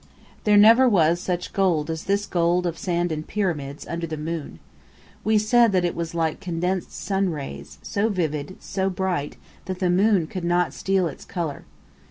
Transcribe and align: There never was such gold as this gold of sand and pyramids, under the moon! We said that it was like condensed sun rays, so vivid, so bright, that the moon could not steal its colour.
There 0.45 0.57
never 0.57 0.89
was 0.89 1.19
such 1.19 1.53
gold 1.53 1.91
as 1.91 2.05
this 2.05 2.25
gold 2.25 2.65
of 2.65 2.75
sand 2.75 3.11
and 3.11 3.27
pyramids, 3.27 3.85
under 3.87 4.07
the 4.07 4.17
moon! 4.17 4.57
We 5.23 5.37
said 5.37 5.73
that 5.73 5.85
it 5.85 5.93
was 5.95 6.15
like 6.15 6.39
condensed 6.39 6.91
sun 6.91 7.29
rays, 7.29 7.77
so 7.83 8.09
vivid, 8.09 8.57
so 8.59 8.89
bright, 8.89 9.37
that 9.65 9.77
the 9.77 9.91
moon 9.91 10.25
could 10.25 10.43
not 10.43 10.73
steal 10.73 11.05
its 11.05 11.23
colour. 11.23 11.65